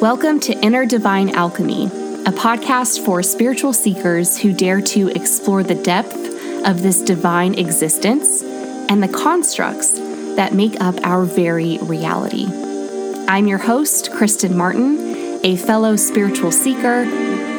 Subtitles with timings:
[0.00, 5.74] Welcome to Inner Divine Alchemy, a podcast for spiritual seekers who dare to explore the
[5.74, 6.14] depth
[6.64, 9.90] of this divine existence and the constructs
[10.36, 12.46] that make up our very reality.
[13.26, 17.04] I'm your host, Kristen Martin, a fellow spiritual seeker,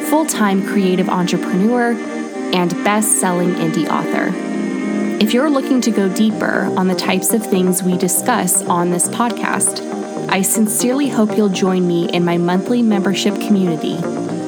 [0.08, 1.92] full time creative entrepreneur,
[2.54, 4.30] and best selling indie author.
[5.22, 9.08] If you're looking to go deeper on the types of things we discuss on this
[9.08, 9.99] podcast,
[10.32, 13.96] I sincerely hope you'll join me in my monthly membership community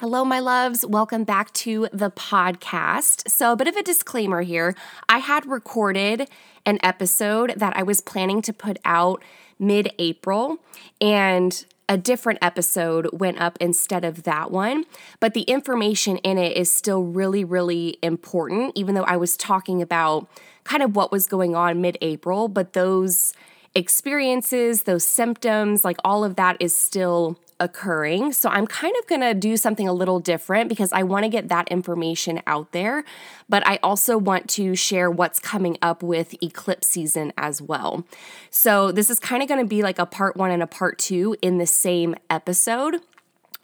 [0.00, 0.86] Hello, my loves.
[0.86, 3.28] Welcome back to the podcast.
[3.28, 4.74] So, a bit of a disclaimer here.
[5.06, 6.30] I had recorded
[6.64, 9.22] an episode that I was planning to put out
[9.58, 10.58] mid April,
[11.00, 14.84] and a different episode went up instead of that one.
[15.20, 19.80] But the information in it is still really, really important, even though I was talking
[19.80, 20.28] about
[20.64, 22.48] kind of what was going on mid April.
[22.48, 23.32] But those
[23.74, 28.32] experiences, those symptoms, like all of that is still occurring.
[28.32, 31.28] So I'm kind of going to do something a little different because I want to
[31.28, 33.04] get that information out there,
[33.48, 38.04] but I also want to share what's coming up with eclipse season as well.
[38.50, 40.98] So this is kind of going to be like a part 1 and a part
[40.98, 43.00] 2 in the same episode.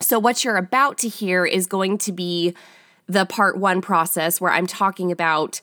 [0.01, 2.55] So what you're about to hear is going to be
[3.07, 5.61] the part 1 process where I'm talking about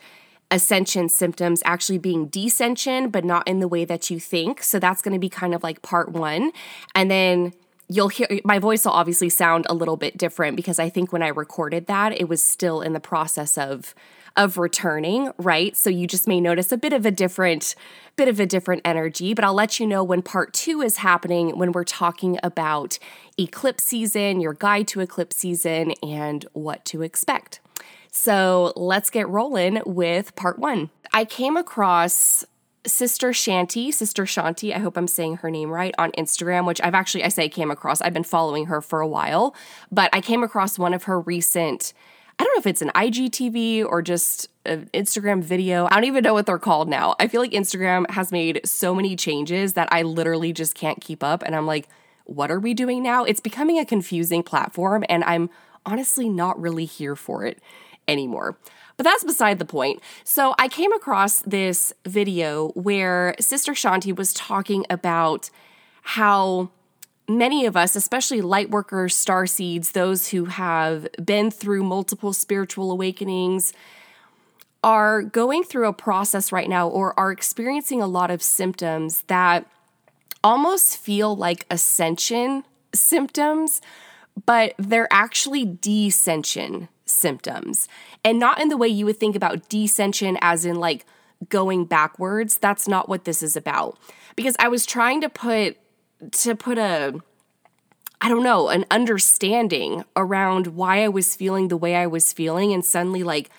[0.51, 4.61] ascension symptoms actually being descension, but not in the way that you think.
[4.61, 6.51] So that's going to be kind of like part one.
[6.93, 7.53] And then
[7.91, 11.21] you'll hear my voice will obviously sound a little bit different because I think when
[11.21, 13.93] I recorded that, it was still in the process of
[14.37, 15.75] of returning, right?
[15.75, 17.75] So you just may notice a bit of a different
[18.15, 21.57] bit of a different energy, but I'll let you know when part 2 is happening
[21.57, 22.97] when we're talking about
[23.37, 27.59] eclipse season, your guide to eclipse season and what to expect.
[28.13, 30.89] So, let's get rolling with part 1.
[31.13, 32.45] I came across
[32.85, 36.95] Sister Shanti, Sister Shanti, I hope I'm saying her name right, on Instagram, which I've
[36.95, 39.55] actually, I say came across, I've been following her for a while,
[39.91, 41.93] but I came across one of her recent,
[42.39, 45.85] I don't know if it's an IGTV or just an Instagram video.
[45.85, 47.15] I don't even know what they're called now.
[47.19, 51.23] I feel like Instagram has made so many changes that I literally just can't keep
[51.23, 51.43] up.
[51.43, 51.87] And I'm like,
[52.25, 53.23] what are we doing now?
[53.23, 55.51] It's becoming a confusing platform, and I'm
[55.85, 57.59] honestly not really here for it
[58.07, 58.57] anymore.
[59.01, 59.99] But that's beside the point.
[60.23, 65.49] So I came across this video where Sister Shanti was talking about
[66.03, 66.69] how
[67.27, 72.91] many of us, especially light workers, star seeds, those who have been through multiple spiritual
[72.91, 73.73] awakenings,
[74.83, 79.65] are going through a process right now or are experiencing a lot of symptoms that
[80.43, 82.63] almost feel like ascension
[82.93, 83.81] symptoms,
[84.45, 87.87] but they're actually descension symptoms.
[88.23, 91.05] And not in the way you would think about descension, as in like
[91.49, 92.57] going backwards.
[92.57, 93.97] That's not what this is about.
[94.35, 95.77] Because I was trying to put
[96.31, 97.19] to put a
[98.23, 102.71] I don't know, an understanding around why I was feeling the way I was feeling
[102.71, 103.49] and suddenly like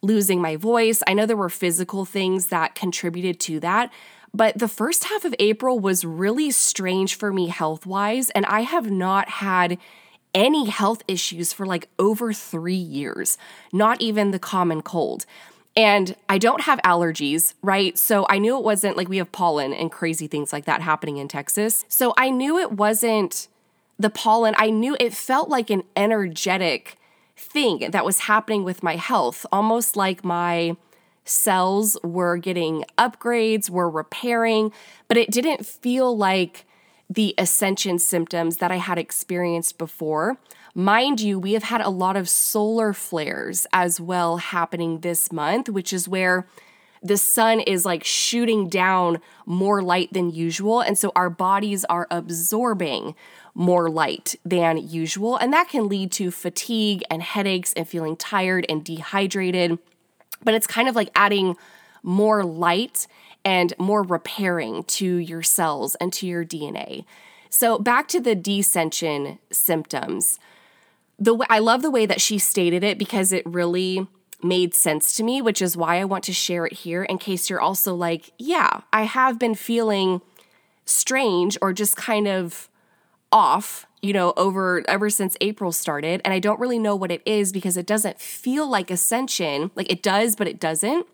[0.00, 1.02] losing my voice.
[1.06, 3.92] I know there were physical things that contributed to that,
[4.32, 8.60] but the first half of April was really strange for me health wise, and I
[8.62, 9.78] have not had
[10.36, 13.38] any health issues for like over three years,
[13.72, 15.24] not even the common cold.
[15.74, 17.98] And I don't have allergies, right?
[17.98, 21.16] So I knew it wasn't like we have pollen and crazy things like that happening
[21.16, 21.84] in Texas.
[21.88, 23.48] So I knew it wasn't
[23.98, 24.54] the pollen.
[24.58, 26.98] I knew it felt like an energetic
[27.36, 30.76] thing that was happening with my health, almost like my
[31.24, 34.72] cells were getting upgrades, were repairing,
[35.08, 36.66] but it didn't feel like
[37.08, 40.38] the ascension symptoms that I had experienced before.
[40.74, 45.68] Mind you, we have had a lot of solar flares as well happening this month,
[45.68, 46.46] which is where
[47.02, 50.80] the sun is like shooting down more light than usual.
[50.80, 53.14] And so our bodies are absorbing
[53.54, 55.36] more light than usual.
[55.36, 59.78] And that can lead to fatigue and headaches and feeling tired and dehydrated.
[60.42, 61.56] But it's kind of like adding
[62.02, 63.06] more light
[63.46, 67.04] and more repairing to your cells and to your DNA.
[67.48, 70.40] So, back to the descension symptoms.
[71.18, 74.08] The I love the way that she stated it because it really
[74.42, 77.48] made sense to me, which is why I want to share it here in case
[77.48, 80.20] you're also like, yeah, I have been feeling
[80.84, 82.68] strange or just kind of
[83.30, 87.22] off, you know, over ever since April started and I don't really know what it
[87.24, 89.70] is because it doesn't feel like ascension.
[89.76, 91.06] Like it does, but it doesn't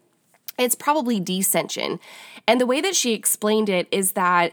[0.58, 1.98] it's probably descension.
[2.46, 4.52] And the way that she explained it is that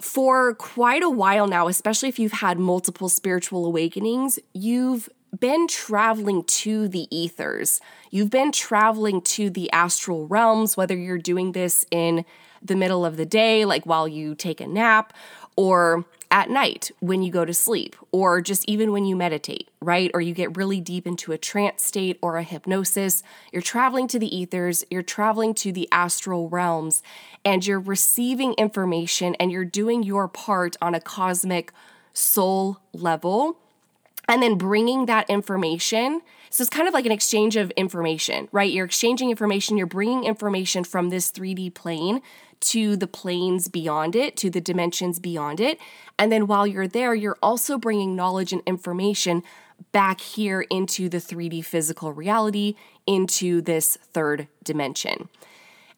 [0.00, 5.08] for quite a while now, especially if you've had multiple spiritual awakenings, you've
[5.38, 7.80] been traveling to the ethers.
[8.10, 12.24] You've been traveling to the astral realms, whether you're doing this in
[12.62, 15.12] the middle of the day, like while you take a nap,
[15.56, 20.10] or at night when you go to sleep, or just even when you meditate, right?
[20.12, 23.22] Or you get really deep into a trance state or a hypnosis.
[23.52, 27.02] You're traveling to the ethers, you're traveling to the astral realms,
[27.44, 31.72] and you're receiving information and you're doing your part on a cosmic
[32.12, 33.58] soul level.
[34.30, 36.20] And then bringing that information.
[36.50, 38.70] So it's kind of like an exchange of information, right?
[38.70, 42.20] You're exchanging information, you're bringing information from this 3D plane
[42.60, 45.78] to the planes beyond it, to the dimensions beyond it.
[46.18, 49.42] And then while you're there, you're also bringing knowledge and information
[49.92, 52.74] back here into the 3D physical reality,
[53.06, 55.28] into this third dimension.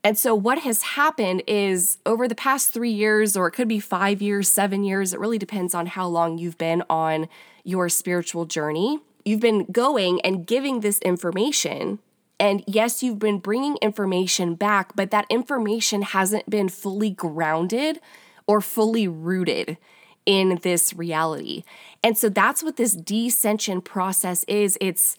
[0.03, 3.81] And so, what has happened is over the past three years, or it could be
[3.81, 7.29] five years, seven years, it really depends on how long you've been on
[7.65, 9.01] your spiritual journey.
[9.25, 11.99] You've been going and giving this information
[12.41, 18.01] and yes, you've been bringing information back, but that information hasn't been fully grounded
[18.47, 19.77] or fully rooted
[20.25, 21.65] in this reality.
[22.03, 24.79] And so that's what this descension process is.
[24.81, 25.17] It's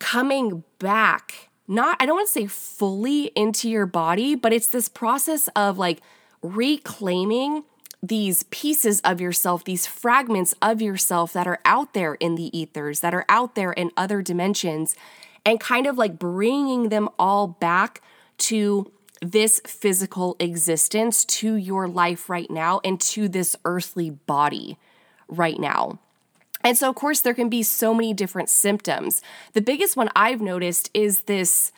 [0.00, 4.88] coming back, not, I don't want to say fully into your body, but it's this
[4.88, 6.00] process of like
[6.42, 7.64] reclaiming
[8.02, 13.00] these pieces of yourself, these fragments of yourself that are out there in the ethers,
[13.00, 14.94] that are out there in other dimensions,
[15.48, 18.02] and kind of like bringing them all back
[18.36, 18.92] to
[19.22, 24.76] this physical existence, to your life right now, and to this earthly body
[25.26, 25.98] right now.
[26.62, 29.22] And so, of course, there can be so many different symptoms.
[29.54, 31.72] The biggest one I've noticed is this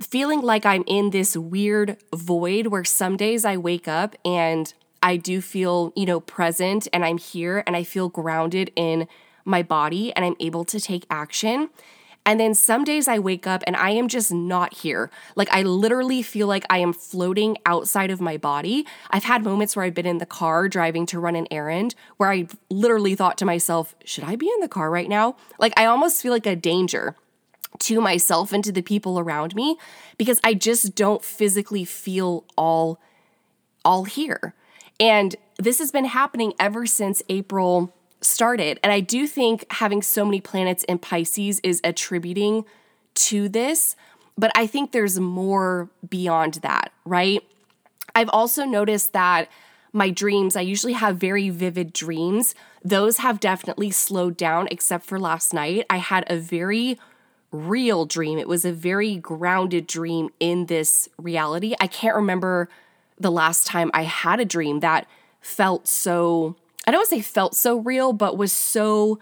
[0.00, 5.18] feeling like I'm in this weird void where some days I wake up and I
[5.18, 9.08] do feel, you know, present and I'm here and I feel grounded in
[9.44, 11.68] my body and I'm able to take action.
[12.28, 15.10] And then some days I wake up and I am just not here.
[15.34, 18.86] Like I literally feel like I am floating outside of my body.
[19.08, 22.30] I've had moments where I've been in the car driving to run an errand where
[22.30, 25.36] I literally thought to myself, should I be in the car right now?
[25.58, 27.16] Like I almost feel like a danger
[27.78, 29.78] to myself and to the people around me
[30.18, 33.00] because I just don't physically feel all
[33.86, 34.52] all here.
[35.00, 38.80] And this has been happening ever since April started.
[38.82, 42.64] And I do think having so many planets in Pisces is attributing
[43.14, 43.96] to this,
[44.36, 47.42] but I think there's more beyond that, right?
[48.14, 49.48] I've also noticed that
[49.92, 52.54] my dreams, I usually have very vivid dreams.
[52.84, 55.86] Those have definitely slowed down, except for last night.
[55.88, 56.98] I had a very
[57.50, 58.38] real dream.
[58.38, 61.74] It was a very grounded dream in this reality.
[61.80, 62.68] I can't remember
[63.18, 65.06] the last time I had a dream that
[65.40, 66.56] felt so
[66.88, 69.18] I don't want to say felt so real, but was so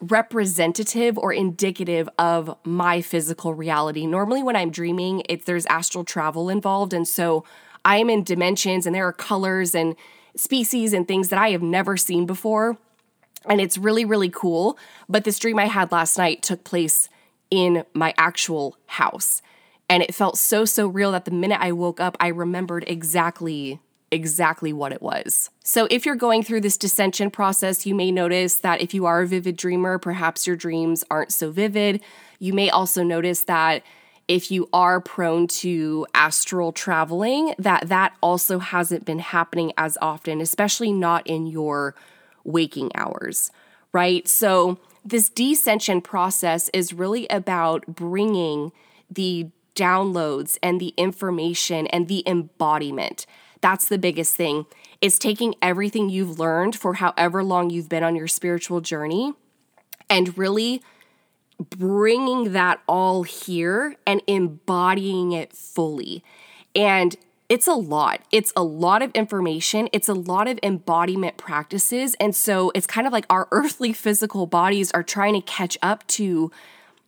[0.00, 4.06] representative or indicative of my physical reality.
[4.06, 7.44] Normally when I'm dreaming, it's there's astral travel involved and so
[7.84, 9.94] I am in dimensions and there are colors and
[10.36, 12.78] species and things that I have never seen before.
[13.44, 17.10] And it's really really cool, but this dream I had last night took place
[17.50, 19.42] in my actual house.
[19.90, 23.80] And it felt so so real that the minute I woke up, I remembered exactly
[24.10, 25.50] exactly what it was.
[25.64, 29.22] So, if you're going through this descension process, you may notice that if you are
[29.22, 32.00] a vivid dreamer, perhaps your dreams aren't so vivid.
[32.38, 33.82] You may also notice that
[34.28, 40.40] if you are prone to astral traveling, that that also hasn't been happening as often,
[40.40, 41.94] especially not in your
[42.44, 43.50] waking hours,
[43.92, 44.26] right?
[44.28, 48.72] So, this descension process is really about bringing
[49.08, 53.26] the downloads and the information and the embodiment
[53.60, 54.66] that's the biggest thing
[55.00, 59.32] is taking everything you've learned for however long you've been on your spiritual journey
[60.08, 60.82] and really
[61.58, 66.22] bringing that all here and embodying it fully.
[66.74, 67.16] And
[67.48, 68.22] it's a lot.
[68.32, 69.88] It's a lot of information.
[69.92, 72.14] It's a lot of embodiment practices.
[72.18, 76.06] And so it's kind of like our earthly physical bodies are trying to catch up
[76.08, 76.50] to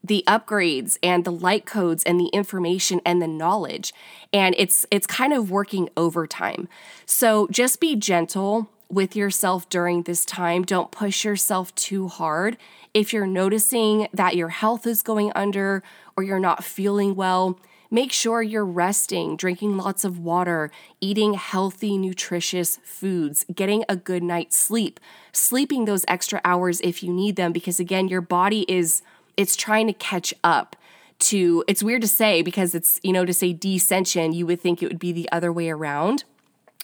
[0.02, 3.92] the upgrades and the light codes and the information and the knowledge.
[4.32, 6.68] And it's it's kind of working overtime.
[7.06, 10.62] So just be gentle with yourself during this time.
[10.62, 12.56] Don't push yourself too hard.
[12.94, 15.82] If you're noticing that your health is going under
[16.16, 17.58] or you're not feeling well
[17.90, 24.22] make sure you're resting drinking lots of water eating healthy nutritious foods getting a good
[24.22, 25.00] night's sleep
[25.32, 29.02] sleeping those extra hours if you need them because again your body is
[29.38, 30.76] it's trying to catch up
[31.18, 34.82] to it's weird to say because it's you know to say descension you would think
[34.82, 36.24] it would be the other way around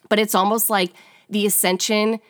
[0.08, 0.92] but it's almost like
[1.28, 2.20] the ascension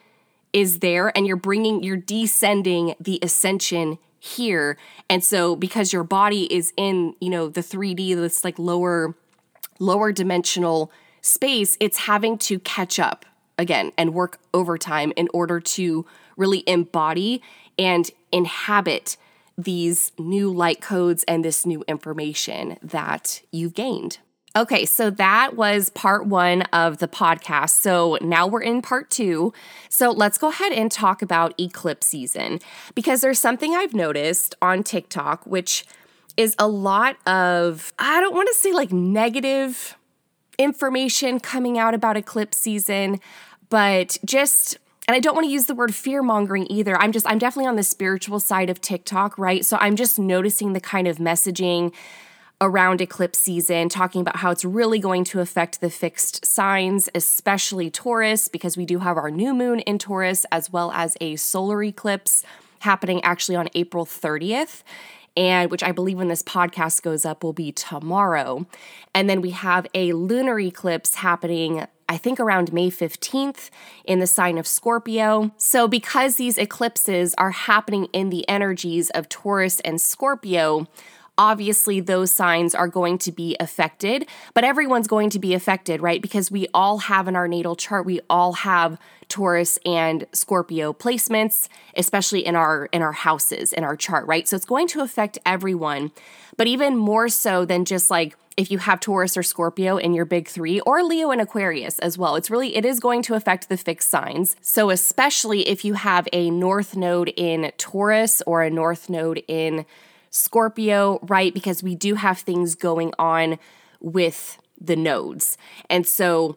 [0.52, 4.78] is there and you're bringing, you're descending the ascension here.
[5.10, 9.14] And so because your body is in, you know, the 3D, this like lower,
[9.78, 10.90] lower dimensional
[11.20, 13.26] space, it's having to catch up
[13.58, 17.42] again and work overtime in order to really embody
[17.78, 19.16] and inhabit
[19.56, 24.18] these new light codes and this new information that you've gained.
[24.56, 27.70] Okay, so that was part one of the podcast.
[27.70, 29.52] So now we're in part two.
[29.88, 32.60] So let's go ahead and talk about eclipse season
[32.94, 35.84] because there's something I've noticed on TikTok, which
[36.36, 39.96] is a lot of, I don't want to say like negative
[40.56, 43.18] information coming out about eclipse season,
[43.70, 46.96] but just and I don't want to use the word fear mongering either.
[46.96, 49.64] I'm just, I'm definitely on the spiritual side of TikTok, right?
[49.64, 51.92] So I'm just noticing the kind of messaging
[52.60, 57.90] around eclipse season, talking about how it's really going to affect the fixed signs, especially
[57.90, 61.82] Taurus, because we do have our new moon in Taurus, as well as a solar
[61.82, 62.42] eclipse
[62.80, 64.82] happening actually on April 30th.
[65.36, 68.66] And which I believe when this podcast goes up will be tomorrow.
[69.12, 73.70] And then we have a lunar eclipse happening I think around May 15th
[74.04, 75.52] in the sign of Scorpio.
[75.56, 80.86] So, because these eclipses are happening in the energies of Taurus and Scorpio,
[81.36, 86.22] obviously those signs are going to be affected, but everyone's going to be affected, right?
[86.22, 88.98] Because we all have in our natal chart, we all have
[89.28, 94.46] Taurus and Scorpio placements, especially in our in our houses in our chart, right?
[94.46, 96.12] So it's going to affect everyone,
[96.56, 100.24] but even more so than just like if you have Taurus or Scorpio in your
[100.24, 102.36] big 3 or Leo and Aquarius as well.
[102.36, 104.56] It's really it is going to affect the fixed signs.
[104.60, 109.84] So especially if you have a north node in Taurus or a north node in
[110.34, 111.54] Scorpio, right?
[111.54, 113.56] Because we do have things going on
[114.00, 115.56] with the nodes.
[115.88, 116.56] And so,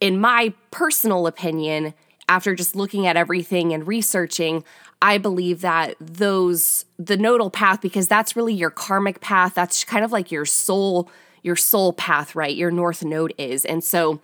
[0.00, 1.94] in my personal opinion,
[2.28, 4.62] after just looking at everything and researching,
[5.02, 10.04] I believe that those, the nodal path, because that's really your karmic path, that's kind
[10.04, 11.10] of like your soul,
[11.42, 12.54] your soul path, right?
[12.54, 13.64] Your north node is.
[13.64, 14.20] And so,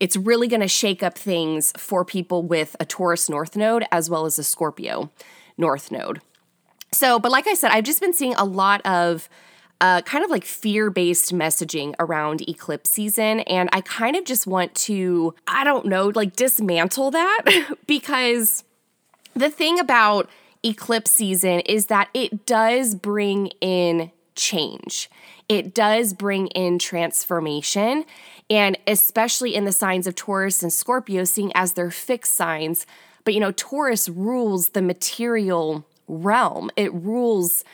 [0.00, 4.08] it's really going to shake up things for people with a Taurus north node as
[4.08, 5.10] well as a Scorpio
[5.58, 6.22] north node.
[6.92, 9.28] So, but like I said, I've just been seeing a lot of
[9.80, 13.40] uh, kind of like fear based messaging around eclipse season.
[13.40, 18.64] And I kind of just want to, I don't know, like dismantle that because
[19.34, 20.28] the thing about
[20.62, 25.08] eclipse season is that it does bring in change.
[25.48, 28.04] It does bring in transformation.
[28.50, 32.84] And especially in the signs of Taurus and Scorpio, seeing as they're fixed signs.
[33.24, 36.70] But you know, Taurus rules the material realm.
[36.76, 37.64] It rules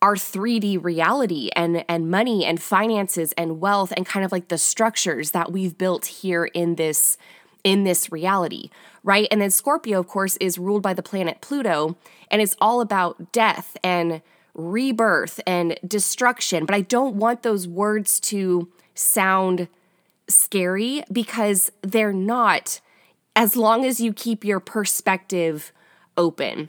[0.00, 4.58] our 3D reality and and money and finances and wealth and kind of like the
[4.58, 7.16] structures that we've built here in this
[7.64, 8.70] in this reality,
[9.02, 9.26] right?
[9.30, 11.96] And then Scorpio of course is ruled by the planet Pluto
[12.30, 14.22] and it's all about death and
[14.54, 19.68] rebirth and destruction, but I don't want those words to sound
[20.28, 22.80] scary because they're not
[23.34, 25.72] as long as you keep your perspective
[26.16, 26.68] open.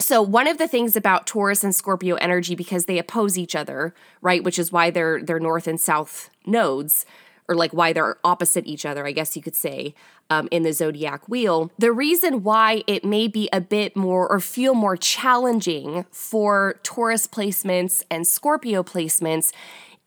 [0.00, 3.94] So one of the things about Taurus and Scorpio energy because they oppose each other,
[4.22, 7.04] right, which is why they're they're north and south nodes
[7.48, 9.94] or like why they're opposite each other, I guess you could say,
[10.30, 11.70] um, in the zodiac wheel.
[11.78, 17.26] The reason why it may be a bit more or feel more challenging for Taurus
[17.26, 19.52] placements and Scorpio placements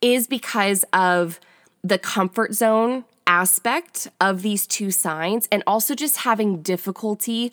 [0.01, 1.39] is because of
[1.83, 7.51] the comfort zone aspect of these two signs and also just having difficulty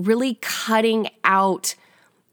[0.00, 1.74] really cutting out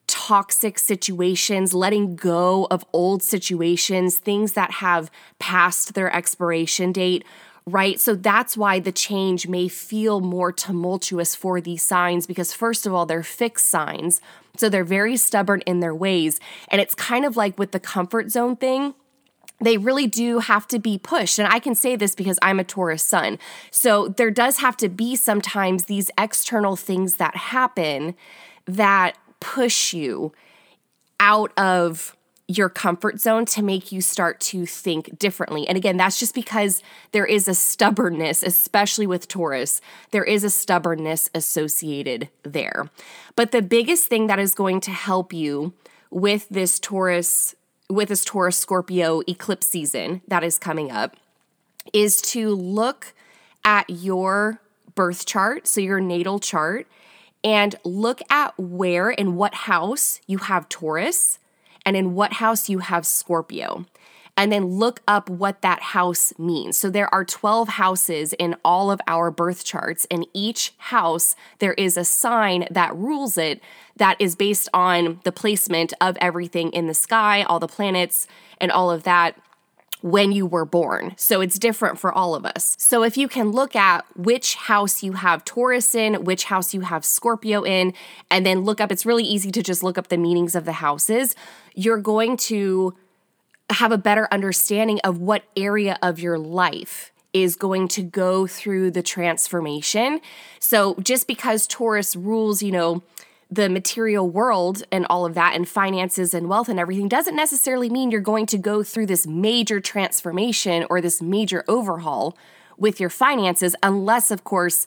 [0.07, 7.25] toxic situations, letting go of old situations, things that have passed their expiration date,
[7.65, 7.99] right?
[7.99, 12.93] So that's why the change may feel more tumultuous for these signs because, first of
[12.93, 14.21] all, they're fixed signs.
[14.55, 16.39] So they're very stubborn in their ways.
[16.69, 18.93] And it's kind of like with the comfort zone thing
[19.59, 21.39] they really do have to be pushed.
[21.39, 23.39] And I can say this because I'm a Taurus sun.
[23.71, 28.15] So there does have to be sometimes these external things that happen
[28.65, 30.33] that push you
[31.19, 32.15] out of
[32.49, 35.67] your comfort zone to make you start to think differently.
[35.67, 40.49] And again, that's just because there is a stubbornness, especially with Taurus, there is a
[40.49, 42.89] stubbornness associated there.
[43.35, 45.73] But the biggest thing that is going to help you
[46.09, 47.53] with this Taurus,
[47.89, 51.15] with this Taurus Scorpio eclipse season that is coming up,
[51.93, 53.13] is to look
[53.63, 54.61] at your
[54.95, 56.87] birth chart, so your natal chart,
[57.43, 61.39] and look at where in what house you have Taurus
[61.85, 63.85] and in what house you have Scorpio.
[64.37, 66.77] And then look up what that house means.
[66.77, 71.73] So there are 12 houses in all of our birth charts, and each house, there
[71.73, 73.61] is a sign that rules it
[73.97, 78.27] that is based on the placement of everything in the sky, all the planets,
[78.61, 79.35] and all of that
[80.01, 81.15] when you were born.
[81.17, 82.75] So it's different for all of us.
[82.79, 86.81] So if you can look at which house you have Taurus in, which house you
[86.81, 87.93] have Scorpio in,
[88.29, 90.73] and then look up, it's really easy to just look up the meanings of the
[90.73, 91.35] houses,
[91.73, 92.95] you're going to
[93.69, 98.91] have a better understanding of what area of your life is going to go through
[98.91, 100.21] the transformation.
[100.59, 103.03] So just because Taurus rules, you know,
[103.49, 107.89] the material world and all of that and finances and wealth and everything doesn't necessarily
[107.89, 112.37] mean you're going to go through this major transformation or this major overhaul
[112.77, 114.85] with your finances unless of course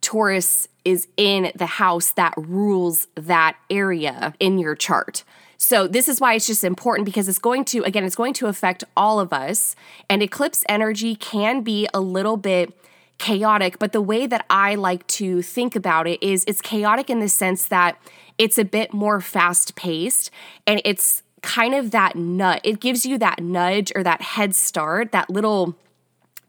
[0.00, 5.24] Taurus is in the house that rules that area in your chart.
[5.58, 8.46] So this is why it's just important because it's going to again it's going to
[8.46, 9.74] affect all of us
[10.08, 12.72] and eclipse energy can be a little bit
[13.18, 17.20] chaotic, but the way that I like to think about it is it's chaotic in
[17.20, 17.96] the sense that
[18.38, 20.30] it's a bit more fast paced
[20.66, 22.60] and it's kind of that nut.
[22.64, 25.76] It gives you that nudge or that head start, that little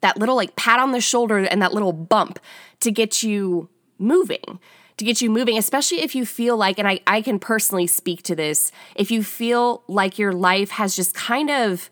[0.02, 2.40] that little like pat on the shoulder and that little bump
[2.82, 4.60] to get you moving
[4.98, 8.24] to get you moving, especially if you feel like, and I, I can personally speak
[8.24, 11.90] to this, if you feel like your life has just kind of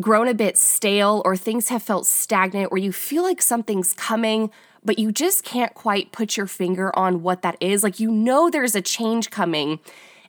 [0.00, 4.50] grown a bit stale or things have felt stagnant or you feel like something's coming,
[4.84, 7.82] but you just can't quite put your finger on what that is.
[7.82, 9.80] Like you know there's a change coming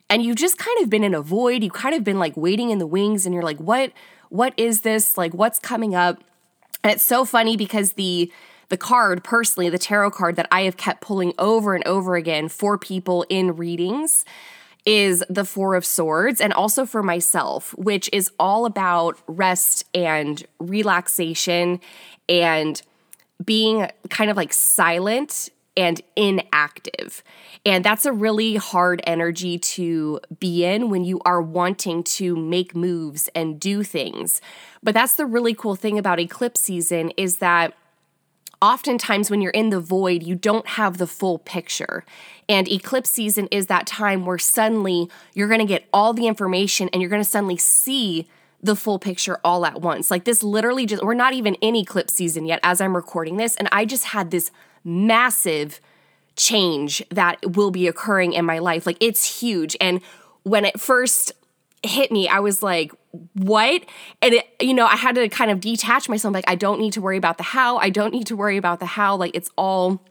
[0.08, 1.62] and you've just kind of been in a void.
[1.62, 3.92] You've kind of been like waiting in the wings and you're like, what
[4.30, 5.18] what is this?
[5.18, 6.22] Like what's coming up?
[6.82, 8.32] And it's so funny because the
[8.68, 12.48] the card personally, the tarot card that I have kept pulling over and over again
[12.48, 14.24] for people in readings
[14.84, 20.46] is the Four of Swords, and also for myself, which is all about rest and
[20.58, 21.80] relaxation
[22.28, 22.80] and
[23.44, 27.22] being kind of like silent and inactive.
[27.64, 32.74] And that's a really hard energy to be in when you are wanting to make
[32.74, 34.40] moves and do things.
[34.82, 37.74] But that's the really cool thing about eclipse season is that
[38.60, 42.04] oftentimes when you're in the void, you don't have the full picture.
[42.48, 46.88] And eclipse season is that time where suddenly you're going to get all the information
[46.92, 48.26] and you're going to suddenly see
[48.62, 50.10] the full picture all at once.
[50.10, 53.54] Like this literally just, we're not even in eclipse season yet as I'm recording this.
[53.56, 54.50] And I just had this
[54.82, 55.80] massive
[56.36, 58.86] change that will be occurring in my life.
[58.86, 59.76] Like it's huge.
[59.80, 60.00] And
[60.42, 61.32] when it first
[61.82, 62.92] hit me, I was like,
[63.34, 63.84] what?
[64.22, 66.34] And it, you know, I had to kind of detach myself.
[66.34, 67.78] Like, I don't need to worry about the how.
[67.78, 69.16] I don't need to worry about the how.
[69.16, 70.02] Like, it's all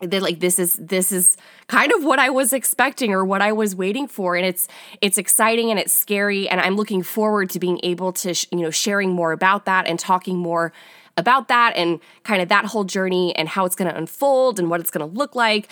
[0.00, 1.36] that like this is this is
[1.68, 4.66] kind of what I was expecting or what I was waiting for and it's
[5.00, 8.58] it's exciting and it's scary and I'm looking forward to being able to sh- you
[8.58, 10.72] know sharing more about that and talking more
[11.16, 14.70] about that and kind of that whole journey and how it's going to unfold and
[14.70, 15.68] what it's going to look like.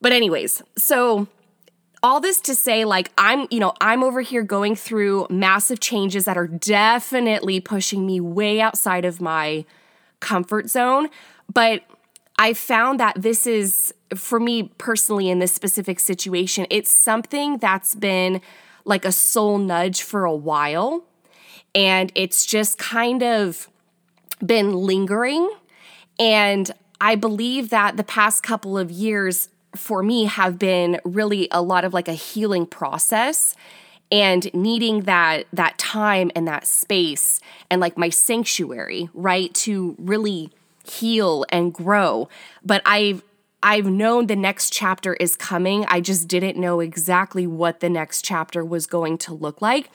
[0.00, 1.28] But anyways, so
[2.02, 6.24] all this to say like i'm you know i'm over here going through massive changes
[6.24, 9.64] that are definitely pushing me way outside of my
[10.20, 11.08] comfort zone.
[11.52, 11.82] But
[12.38, 17.94] i found that this is for me personally in this specific situation it's something that's
[17.94, 18.40] been
[18.84, 21.04] like a soul nudge for a while.
[21.74, 23.68] And it's just kind of
[24.44, 25.50] been lingering.
[26.18, 31.62] And I believe that the past couple of years for me have been really a
[31.62, 33.54] lot of like a healing process
[34.10, 40.50] and needing that that time and that space and like my sanctuary right to really
[40.84, 42.28] heal and grow.
[42.64, 43.22] But i've
[43.62, 45.84] i've known the next chapter is coming.
[45.88, 49.90] I just didn't know exactly what the next chapter was going to look like.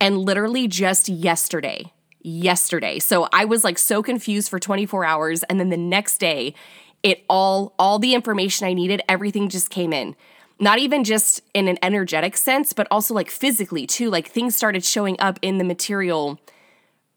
[0.00, 1.92] And literally just yesterday
[2.24, 2.98] yesterday.
[2.98, 5.42] So i was like so confused for 24 hours.
[5.44, 6.54] And then the next day
[7.02, 10.16] it all all the information I needed, everything just came in.
[10.58, 14.10] Not even just in an energetic sense, but also like physically too.
[14.10, 16.38] Like things started showing up in the material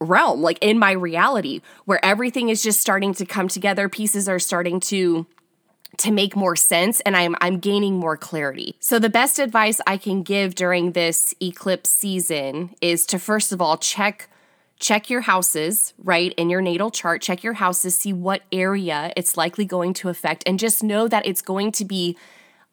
[0.01, 3.87] realm, like in my reality, where everything is just starting to come together.
[3.87, 5.27] Pieces are starting to
[5.97, 8.75] to make more sense and I'm I'm gaining more clarity.
[8.79, 13.61] So the best advice I can give during this eclipse season is to first of
[13.61, 14.29] all check
[14.79, 19.37] check your houses, right, in your natal chart, check your houses, see what area it's
[19.37, 22.17] likely going to affect, and just know that it's going to be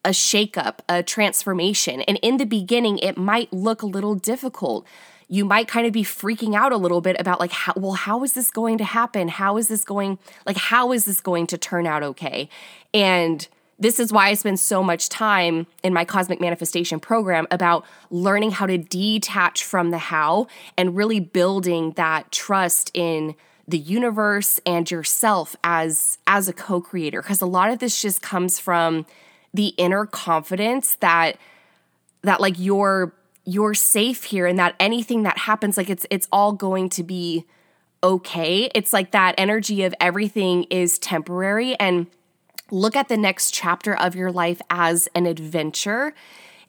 [0.04, 2.02] a shakeup, a transformation.
[2.02, 4.84] And in the beginning, it might look a little difficult.
[5.28, 8.24] You might kind of be freaking out a little bit about, like, how, well, how
[8.24, 9.28] is this going to happen?
[9.28, 12.48] How is this going, like, how is this going to turn out okay?
[12.92, 13.46] And
[13.82, 18.52] this is why I spend so much time in my cosmic manifestation program about learning
[18.52, 20.46] how to detach from the how
[20.78, 23.34] and really building that trust in
[23.66, 28.58] the universe and yourself as as a co-creator because a lot of this just comes
[28.58, 29.06] from
[29.54, 31.36] the inner confidence that
[32.22, 33.14] that like you're
[33.44, 37.44] you're safe here and that anything that happens like it's it's all going to be
[38.04, 38.70] okay.
[38.74, 42.06] It's like that energy of everything is temporary and
[42.72, 46.14] look at the next chapter of your life as an adventure.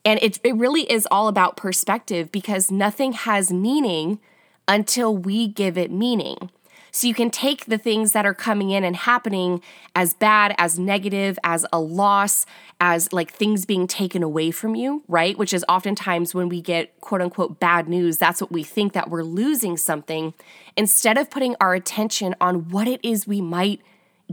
[0.06, 4.20] And it, it really is all about perspective because nothing has meaning
[4.68, 6.50] until we give it meaning.
[6.92, 9.64] So you can take the things that are coming in and happening
[9.96, 12.46] as bad, as negative, as a loss,
[12.80, 15.36] as like things being taken away from you, right?
[15.36, 19.10] Which is oftentimes when we get quote unquote bad news, that's what we think that
[19.10, 20.36] we're losing something
[20.78, 23.82] instead of putting our attention on what it is we might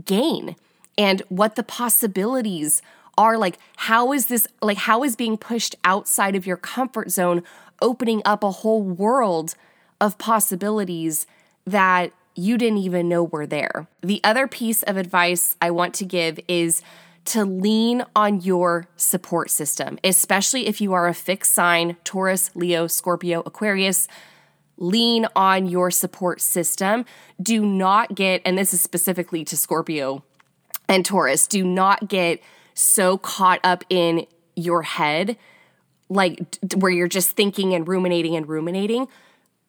[0.05, 0.55] gain
[1.01, 2.81] and what the possibilities
[3.17, 7.43] are like how is this like how is being pushed outside of your comfort zone
[7.81, 9.55] opening up a whole world
[9.99, 11.25] of possibilities
[11.65, 13.87] that you didn't even know were there.
[14.01, 16.81] The other piece of advice I want to give is
[17.25, 22.87] to lean on your support system, especially if you are a fixed sign Taurus, Leo,
[22.87, 24.07] Scorpio, Aquarius.
[24.77, 27.05] Lean on your support system.
[27.39, 30.23] Do not get, and this is specifically to Scorpio
[30.91, 32.41] and Taurus, do not get
[32.73, 34.27] so caught up in
[34.57, 35.37] your head,
[36.09, 39.07] like where you're just thinking and ruminating and ruminating.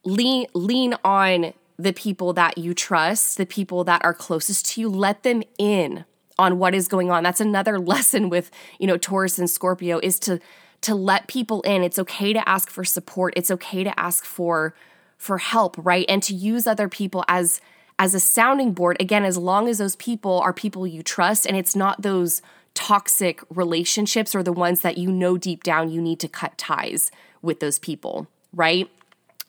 [0.05, 4.89] Lean, lean on the people that you trust, the people that are closest to you,
[4.89, 6.05] let them in
[6.39, 7.23] on what is going on.
[7.23, 10.41] That's another lesson with, you know, Taurus and Scorpio is to
[10.81, 11.85] to let people in.
[11.85, 13.35] It's okay to ask for support.
[13.37, 14.75] It's okay to ask for
[15.17, 16.05] for help, right?
[16.09, 17.61] And to use other people as
[18.03, 21.57] as a sounding board again as long as those people are people you trust and
[21.57, 22.43] it's not those
[22.75, 27.13] toxic relationships or the ones that you know deep down you need to cut ties
[27.43, 28.91] with those people, right?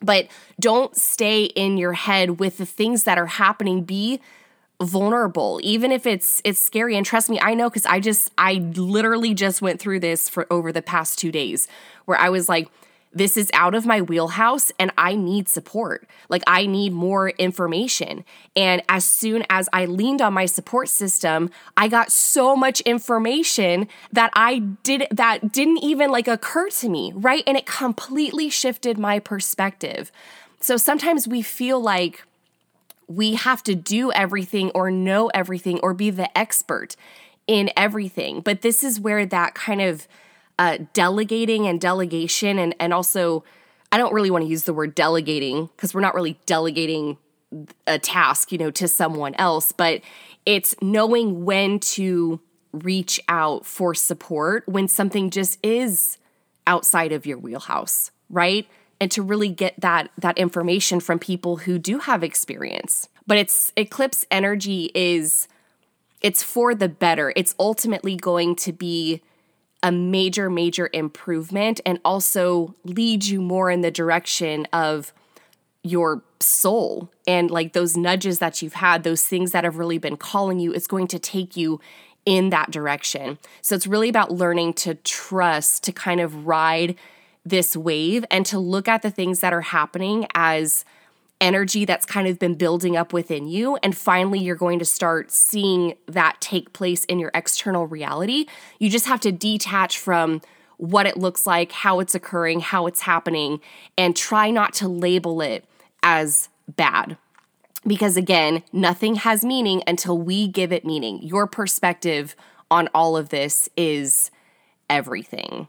[0.03, 0.27] But
[0.59, 3.85] don't stay in your head with the things that are happening.
[3.85, 4.21] Be
[4.79, 8.55] vulnerable even if it's it's scary and trust me I know cuz I just I
[8.55, 11.67] literally just went through this for over the past 2 days
[12.05, 12.67] where I was like
[13.13, 16.07] this is out of my wheelhouse and I need support.
[16.29, 18.25] Like I need more information.
[18.55, 23.87] And as soon as I leaned on my support system, I got so much information
[24.11, 27.43] that I did that didn't even like occur to me, right?
[27.45, 30.11] And it completely shifted my perspective.
[30.59, 32.23] So sometimes we feel like
[33.07, 36.95] we have to do everything or know everything or be the expert
[37.47, 38.41] in everything.
[38.41, 40.07] But this is where that kind of
[40.63, 43.43] uh, delegating and delegation, and and also,
[43.91, 47.17] I don't really want to use the word delegating because we're not really delegating
[47.85, 49.99] a task, you know, to someone else, but
[50.45, 52.39] it's knowing when to
[52.71, 56.17] reach out for support when something just is
[56.65, 58.65] outside of your wheelhouse, right?
[59.01, 63.09] And to really get that that information from people who do have experience.
[63.27, 65.49] But it's eclipse energy is
[66.21, 67.33] it's for the better.
[67.35, 69.21] It's ultimately going to be
[69.83, 75.13] a major, major improvement and also lead you more in the direction of
[75.83, 80.15] your soul and like those nudges that you've had, those things that have really been
[80.15, 81.81] calling you, it's going to take you
[82.25, 83.37] in that direction.
[83.61, 86.95] So it's really about learning to trust, to kind of ride
[87.45, 90.85] this wave and to look at the things that are happening as
[91.43, 93.75] energy that's kind of been building up within you.
[93.83, 98.45] And finally, you're going to start seeing that take place in your external reality.
[98.79, 100.41] You just have to detach from
[100.77, 103.59] what it looks like, how it's occurring, how it's happening,
[103.97, 105.65] and try not to label it
[106.01, 107.17] as bad.
[107.85, 111.21] Because again, nothing has meaning until we give it meaning.
[111.21, 112.35] Your perspective
[112.71, 114.31] on all of this is
[114.89, 115.67] everything.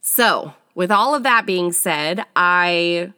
[0.00, 3.12] So, with all of that being said, I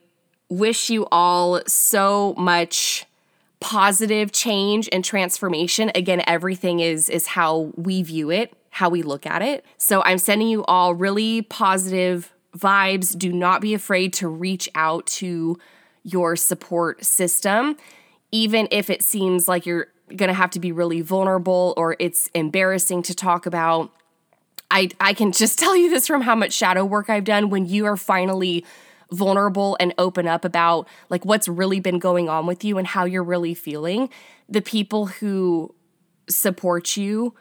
[0.51, 3.07] wish you all so much
[3.61, 5.91] positive change and transformation.
[5.95, 9.65] Again, everything is is how we view it, how we look at it.
[9.79, 13.17] So I'm sending you all really positive vibes.
[13.17, 15.59] Do not be afraid to reach out to
[16.03, 17.77] your support system
[18.33, 22.29] even if it seems like you're going to have to be really vulnerable or it's
[22.35, 23.91] embarrassing to talk about.
[24.71, 27.67] I I can just tell you this from how much shadow work I've done when
[27.67, 28.65] you are finally
[29.13, 33.05] vulnerable and open up about like what's really been going on with you and how
[33.05, 34.09] you're really feeling,
[34.49, 35.75] the people who
[36.29, 37.35] support you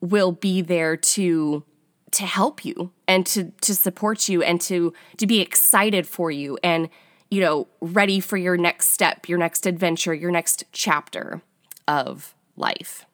[0.00, 1.64] will be there to
[2.10, 6.58] to help you and to to support you and to to be excited for you
[6.62, 6.88] and
[7.30, 11.42] you know ready for your next step, your next adventure, your next chapter
[11.88, 13.06] of life.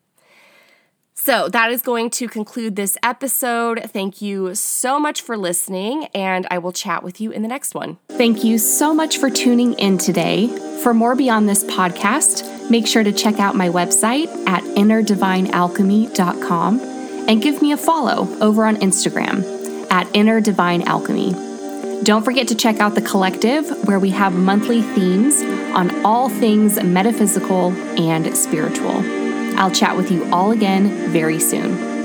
[1.20, 3.80] So that is going to conclude this episode.
[3.88, 7.74] Thank you so much for listening, and I will chat with you in the next
[7.74, 7.98] one.
[8.10, 10.46] Thank you so much for tuning in today.
[10.82, 16.80] For more beyond this podcast, make sure to check out my website at innerdivinealchemy.com
[17.28, 19.42] and give me a follow over on Instagram
[19.90, 22.04] at innerdivinealchemy.
[22.04, 25.42] Don't forget to check out the collective where we have monthly themes
[25.74, 29.17] on all things metaphysical and spiritual.
[29.58, 31.97] I'll chat with you all again very soon.